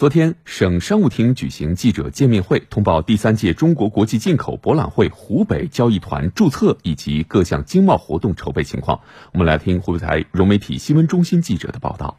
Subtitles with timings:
[0.00, 9.02] 昨天，省商务厅举行记者见面会，通报第三届中国国际进口博览会湖北交易团注册以及各项经贸活动筹备情况。
[9.34, 12.18] 我们来听湖北台融媒体新闻中心记者的报道。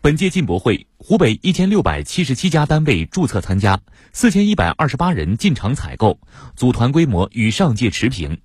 [0.00, 3.80] 本届进博会，湖北一千六百七十七家单位注册参加，
[4.14, 6.18] 四千一百二十八人进场采购，
[6.56, 8.38] 组团规模与上届持平。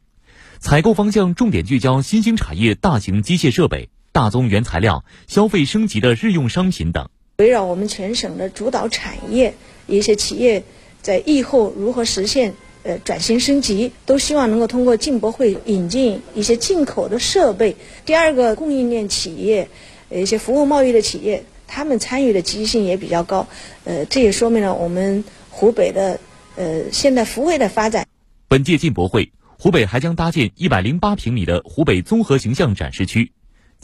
[0.59, 7.07] 采购方向重点聚焦新兴产业、大型机械设备、大宗原材料、消费升级的日用商品等。
[7.37, 9.53] 围绕我们全省的主导产业，
[9.87, 10.63] 一些企业
[11.01, 17.75] 在疫后如何实现呃转型升级，都希望能够通过进博会引进一些进口的设备。
[18.05, 19.67] 第二个，供应链企业，
[20.09, 23.47] 一些服务贸易的企业，他们参与的积极性也比较高。
[23.83, 26.21] 呃，这也说明了我们湖北的
[26.55, 28.07] 呃现代服务业的发展。
[28.47, 33.33] 本届进博会，湖北还将搭建一百零八平米的湖北综合形象展示区。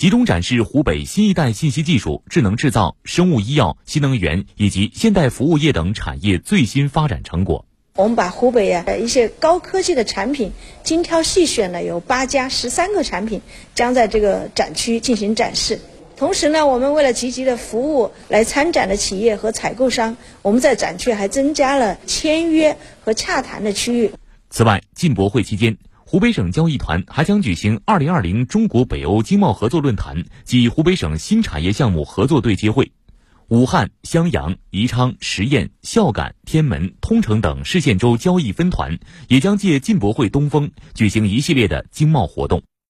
[0.02, 7.68] 集中展示湖北新一代信息技术、智能制造、生物医药、新能源以及现代服务业等产业最新发展成果。
[7.98, 13.44] 我们把湖北呀一些高科技的产品精挑细选了有八家十三个产品
[13.76, 15.80] 将在这个展区进行展示。
[16.18, 24.12] 同时呢，我们为了积极的服务来参展的企业和采购商，我们在展区还增加了签约和洽谈的区域。
[24.50, 25.78] 此外，进博会期间。
[26.06, 32.92] 湖北省交易团还将举行二零二零中国北欧经贸合作论坛及湖北省新产业项目合作对接会，
[33.48, 39.00] 武汉、襄阳、宜昌、十堰、孝感、天门、通城等市县州交易分团
[39.30, 42.62] 也将借进博会东风举行一系列的经贸活动。